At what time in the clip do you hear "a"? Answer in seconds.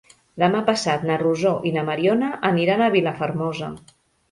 2.87-2.91